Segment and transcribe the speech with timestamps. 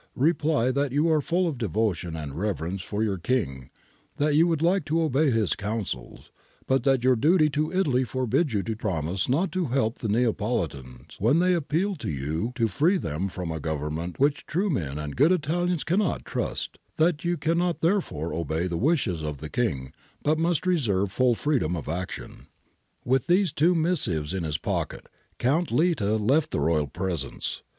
[0.15, 3.69] Reply that you are full of devotion and reverence for your King,
[4.17, 6.31] that you would like to obey his counsels,
[6.65, 11.17] but that your duty to Italy forbids you to promise not to help the Neapolitans,
[11.19, 15.15] when they appeal to you to free them from a Government which true men and
[15.15, 19.93] good Italians cannot trust: that )ou cannot therefore obey the wishes of the King,
[20.23, 22.47] but must reserve full freedom of action.'
[23.05, 25.05] With these two missives in his pocket,
[25.37, 27.61] Count Litta left the royal presence.